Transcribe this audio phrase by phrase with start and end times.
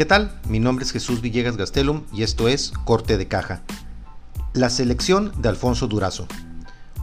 [0.00, 0.32] ¿Qué tal?
[0.48, 3.60] Mi nombre es Jesús Villegas Gastelum y esto es Corte de Caja.
[4.54, 6.26] La selección de Alfonso Durazo.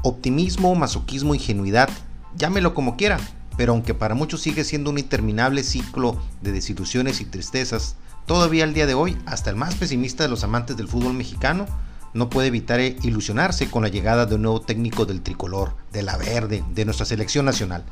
[0.02, 1.89] Optimismo, masoquismo, ingenuidad,
[2.36, 3.20] llámelo como quiera,
[3.55, 8.73] pero aunque para muchos sigue siendo un interminable ciclo de desilusiones y tristezas, todavía al
[8.73, 11.68] día de hoy, hasta el más pesimista de los amantes del fútbol mexicano
[12.16, 16.18] no puede evitar ilusionarse con la llegada de un nuevo técnico del tricolor, de la
[16.18, 17.84] verde, de nuestra selección nacional.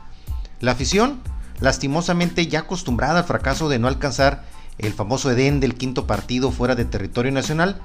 [0.62, 1.22] La afición,
[1.60, 6.76] lastimosamente ya acostumbrada al fracaso de no alcanzar el famoso Edén del quinto partido fuera
[6.76, 7.82] de territorio nacional,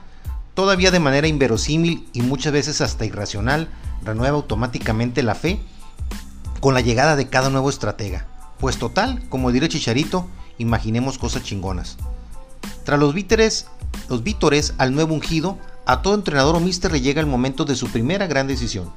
[0.54, 3.68] todavía de manera inverosímil y muchas veces hasta irracional,
[4.04, 5.60] renueva automáticamente la fe
[6.60, 8.26] con la llegada de cada nuevo estratega.
[8.58, 11.96] Pues total, como diré Chicharito, imaginemos cosas chingonas.
[12.84, 13.66] Tras los vítores,
[14.09, 17.76] los vítores al nuevo ungido, a todo entrenador o mister le llega el momento de
[17.76, 18.92] su primera gran decisión,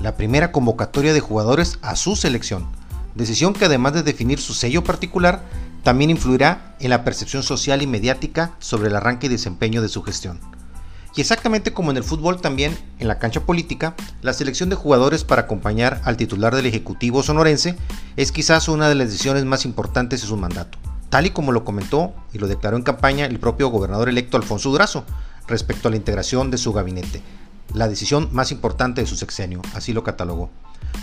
[0.00, 2.66] la primera convocatoria de jugadores a su selección,
[3.14, 5.42] decisión que además de definir su sello particular,
[5.82, 10.02] también influirá en la percepción social y mediática sobre el arranque y desempeño de su
[10.02, 10.40] gestión.
[11.16, 15.24] Y exactamente como en el fútbol también, en la cancha política, la selección de jugadores
[15.24, 17.76] para acompañar al titular del Ejecutivo sonorense
[18.16, 21.64] es quizás una de las decisiones más importantes de su mandato, tal y como lo
[21.64, 25.04] comentó y lo declaró en campaña el propio gobernador electo Alfonso Durazo
[25.48, 27.22] respecto a la integración de su gabinete,
[27.74, 30.50] la decisión más importante de su sexenio, así lo catalogó.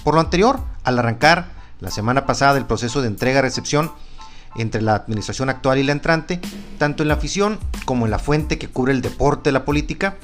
[0.03, 1.49] Por lo anterior, al arrancar
[1.81, 3.91] la semana pasada el proceso de entrega-recepción,
[4.55, 6.39] entre la administración actual y la entrante,
[6.77, 10.15] tanto en la afición como en la fuente que cubre el deporte de la política,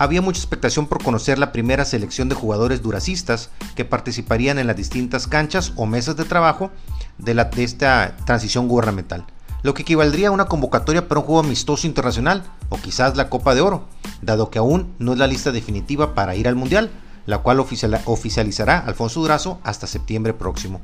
[0.00, 4.76] había mucha expectación por conocer la primera selección de jugadores duracistas que participarían en las
[4.76, 6.70] distintas canchas o mesas de trabajo
[7.18, 9.26] de, esta transición gubernamental,
[9.62, 13.54] lo que equivaldría a una convocatoria para un juego amistoso internacional o quizás la Copa
[13.54, 13.88] de Oro,
[14.22, 16.90] dado que aún no es la lista definitiva para ir al Mundial,
[17.26, 20.80] la cual oficializará Alfonso Durazo hasta septiembre próximo.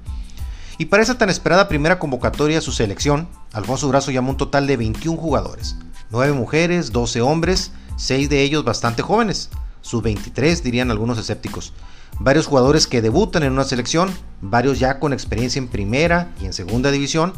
[0.79, 4.67] Y para esa tan esperada primera convocatoria a su selección, Alfonso Durazo llamó un total
[4.67, 5.77] de 21 jugadores,
[6.11, 9.49] 9 mujeres, 12 hombres, 6 de ellos bastante jóvenes,
[9.81, 11.73] sus 23 dirían algunos escépticos.
[12.19, 14.11] Varios jugadores que debutan en una selección,
[14.43, 17.33] varios ya con experiencia en primera y en segunda división,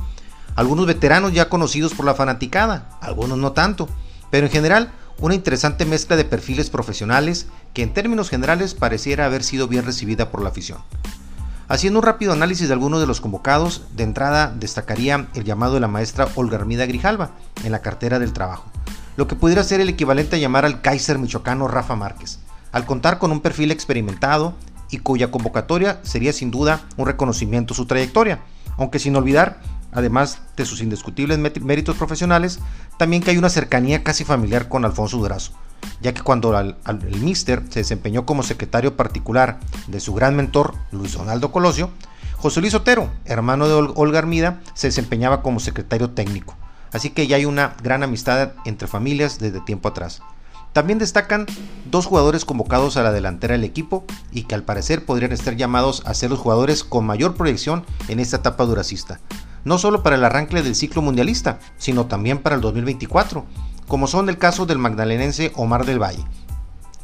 [0.56, 3.88] algunos veteranos ya conocidos por la fanaticada, algunos no tanto,
[4.30, 9.44] pero en general una interesante mezcla de perfiles profesionales que en términos generales pareciera haber
[9.44, 10.78] sido bien recibida por la afición.
[11.70, 15.80] Haciendo un rápido análisis de algunos de los convocados, de entrada destacaría el llamado de
[15.80, 18.70] la maestra Olga Armida Grijalva en la cartera del trabajo,
[19.18, 22.38] lo que pudiera ser el equivalente a llamar al Kaiser michoacano Rafa Márquez,
[22.72, 24.54] al contar con un perfil experimentado
[24.90, 28.40] y cuya convocatoria sería sin duda un reconocimiento a su trayectoria,
[28.78, 29.60] aunque sin olvidar,
[29.92, 32.60] además de sus indiscutibles méritos profesionales,
[32.98, 35.52] también que hay una cercanía casi familiar con Alfonso Durazo,
[36.00, 36.76] ya que cuando el
[37.20, 41.90] Mister se desempeñó como secretario particular de su gran mentor, Luis Donaldo Colosio,
[42.36, 46.56] José Luis Otero, hermano de Olga Armida, se desempeñaba como secretario técnico.
[46.92, 50.22] Así que ya hay una gran amistad entre familias desde tiempo atrás.
[50.72, 51.46] También destacan
[51.90, 56.02] dos jugadores convocados a la delantera del equipo y que al parecer podrían estar llamados
[56.06, 59.18] a ser los jugadores con mayor proyección en esta etapa duracista.
[59.64, 63.44] No solo para el arranque del ciclo mundialista, sino también para el 2024,
[63.88, 66.24] como son el caso del magdalenense Omar del Valle,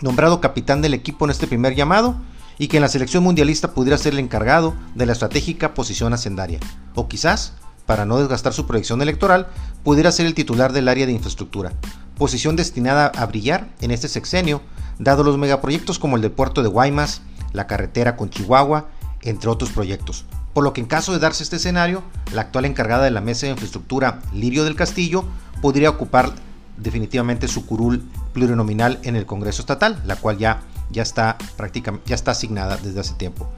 [0.03, 2.17] nombrado capitán del equipo en este primer llamado
[2.59, 6.61] y que en la selección mundialista pudiera ser el encargado de la estratégica posición hacendaria,
[6.95, 7.55] o quizás,
[7.87, 9.49] para no desgastar su proyección electoral,
[9.83, 11.73] pudiera ser el titular del área de infraestructura,
[12.17, 14.61] posición destinada a brillar en este sexenio,
[14.99, 17.23] dado los megaproyectos como el del puerto de Guaymas,
[17.53, 18.89] la carretera con Chihuahua,
[19.23, 20.27] entre otros proyectos.
[20.53, 23.47] Por lo que en caso de darse este escenario, la actual encargada de la mesa
[23.47, 25.25] de infraestructura, Lirio del Castillo,
[25.61, 26.33] podría ocupar
[26.77, 28.03] definitivamente su curul
[28.33, 33.01] plurinominal en el Congreso Estatal, la cual ya, ya, está, prácticamente, ya está asignada desde
[33.01, 33.49] hace tiempo.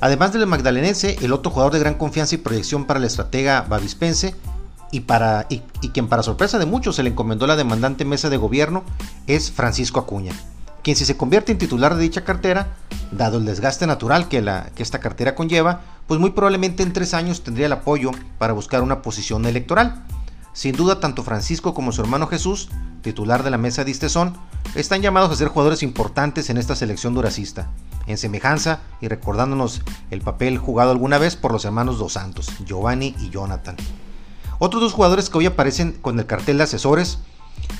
[0.00, 4.34] Además del magdalenense, el otro jugador de gran confianza y proyección para el estratega bavispense
[4.90, 5.60] y, para, y,
[5.90, 8.84] quien para sorpresa de muchos se le encomendó la demandante mesa de gobierno
[9.26, 10.32] es Francisco Acuña,
[10.82, 12.76] quien si se convierte en titular de dicha cartera,
[13.12, 17.14] dado el desgaste natural que, la, que esta cartera conlleva, pues muy probablemente en tres
[17.14, 20.04] años tendría el apoyo para buscar una posición electoral.
[20.52, 22.68] Sin duda, tanto Francisco como su hermano Jesús,
[23.02, 24.36] titular de la mesa de Istezón,
[24.74, 27.70] están llamados a ser jugadores importantes en esta selección duracista,
[28.06, 33.14] en semejanza y recordándonos el papel jugado alguna vez por los hermanos Dos Santos, Giovanni
[33.20, 33.76] y Jonathan.
[34.58, 37.18] Otros dos jugadores que hoy aparecen con el cartel de asesores,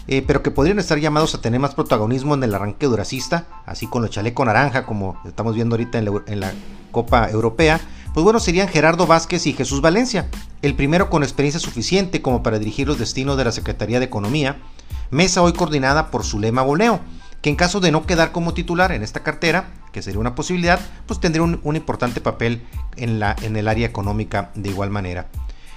[0.06, 3.86] eh, pero que podrían estar llamados a tener más protagonismo en el arranque duracista, así
[3.86, 6.52] con los chaleco naranja, como estamos viendo ahorita en la
[6.90, 7.80] Copa Europea,
[8.12, 10.28] pues bueno, serían Gerardo Vázquez y Jesús Valencia,
[10.62, 14.58] el primero con experiencia suficiente como para dirigir los destinos de la Secretaría de Economía,
[15.10, 17.00] mesa hoy coordinada por Zulema Boleo,
[17.42, 20.80] que en caso de no quedar como titular en esta cartera, que sería una posibilidad,
[21.06, 22.62] pues tendría un, importante papel
[22.96, 25.28] en, la, en el área económica de igual manera.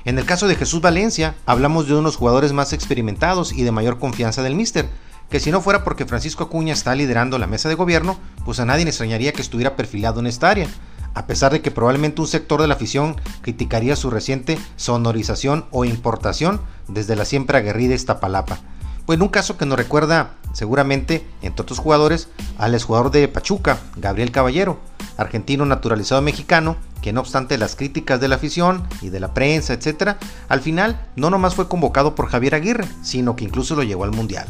[0.05, 3.99] En el caso de Jesús Valencia, hablamos de unos jugadores más experimentados y de mayor
[3.99, 4.89] confianza del míster,
[5.29, 8.65] que si no fuera porque Francisco Acuña está liderando la mesa de gobierno, pues a
[8.65, 10.67] nadie le extrañaría que estuviera perfilado en esta área,
[11.13, 15.85] a pesar de que probablemente un sector de la afición criticaría su reciente sonorización o
[15.85, 18.59] importación desde la siempre aguerrida Iztapalapa.
[19.05, 23.79] Pues en un caso que nos recuerda seguramente, entre otros jugadores, al exjugador de Pachuca,
[23.97, 24.79] Gabriel Caballero,
[25.17, 29.73] argentino naturalizado mexicano, que no obstante las críticas de la afición y de la prensa,
[29.73, 30.15] etc.,
[30.47, 34.11] al final no nomás fue convocado por Javier Aguirre, sino que incluso lo llevó al
[34.11, 34.47] Mundial.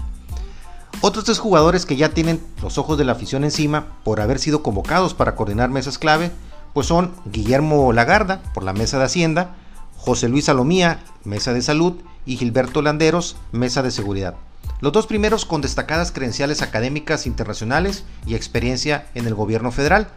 [1.01, 4.61] Otros tres jugadores que ya tienen los ojos de la afición encima por haber sido
[4.63, 6.31] convocados para coordinar mesas clave,
[6.73, 9.55] pues son Guillermo Lagarda por la mesa de Hacienda,
[9.95, 14.35] José Luis Salomía, mesa de salud, y Gilberto Landeros, mesa de seguridad.
[14.81, 20.07] Los dos primeros con destacadas credenciales académicas internacionales y experiencia en el gobierno federal.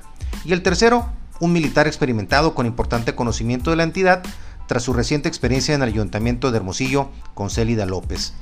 [0.44, 1.06] Y el tercero,
[1.40, 4.22] un militar experimentado con importante conocimiento de la entidad
[4.66, 8.34] tras su reciente experiencia en el ayuntamiento de Hermosillo con Célida López.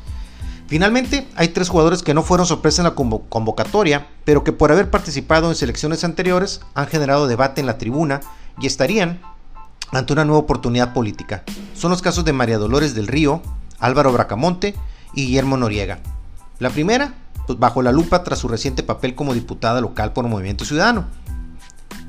[0.66, 4.90] Finalmente, hay tres jugadores que no fueron sorpresa en la convocatoria, pero que por haber
[4.90, 8.20] participado en selecciones anteriores han generado debate en la tribuna
[8.58, 9.20] y estarían
[9.92, 11.44] ante una nueva oportunidad política.
[11.74, 13.42] Son los casos de María Dolores del Río,
[13.78, 14.74] Álvaro Bracamonte
[15.12, 16.00] y Guillermo Noriega.
[16.58, 17.14] La primera,
[17.46, 21.06] pues bajo la lupa tras su reciente papel como diputada local por Movimiento Ciudadano.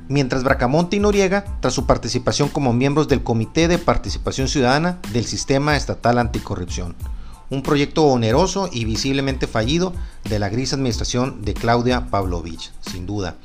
[0.07, 5.25] Mientras Bracamonte y Noriega, tras su participación como miembros del Comité de Participación Ciudadana del
[5.25, 6.95] Sistema Estatal Anticorrupción,
[7.49, 9.93] un proyecto oneroso y visiblemente fallido
[10.23, 13.35] de la gris administración de Claudia Pavlovich, sin duda.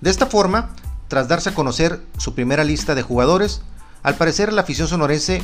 [0.00, 0.70] De esta forma,
[1.08, 3.62] tras darse a conocer su primera lista de jugadores,
[4.02, 5.42] al parecer la afición sonorense,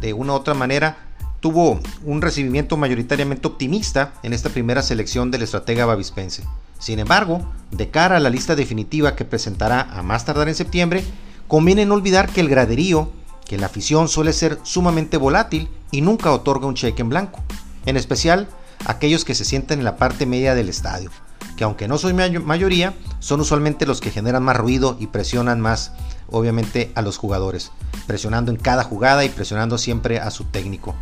[0.00, 0.98] de una u otra manera,
[1.40, 6.44] tuvo un recibimiento mayoritariamente optimista en esta primera selección del estratega bavispense.
[6.78, 11.04] Sin embargo, de cara a la lista definitiva que presentará a más tardar en septiembre,
[11.48, 13.10] conviene no olvidar que el graderío,
[13.44, 17.40] que la afición suele ser sumamente volátil y nunca otorga un cheque en blanco,
[17.86, 18.48] en especial
[18.86, 21.10] aquellos que se sienten en la parte media del estadio,
[21.56, 25.92] que aunque no soy mayoría, son usualmente los que generan más ruido y presionan más,
[26.28, 27.72] obviamente, a los jugadores,
[28.06, 30.94] presionando en cada jugada y presionando siempre a su técnico.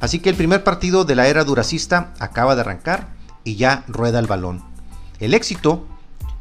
[0.00, 3.08] Así que el primer partido de la era duracista acaba de arrancar
[3.44, 4.62] y ya rueda el balón.
[5.18, 5.86] El éxito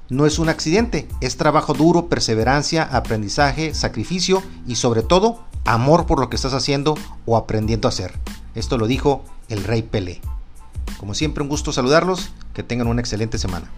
[0.10, 6.20] no es un accidente, es trabajo duro, perseverancia, aprendizaje, sacrificio y sobre todo amor por
[6.20, 6.96] lo que estás haciendo
[7.26, 8.14] o aprendiendo a hacer.
[8.56, 10.22] Esto lo dijo el rey Pelé.
[11.00, 13.70] Como siempre un gusto saludarlos, que tengan una excelente semana.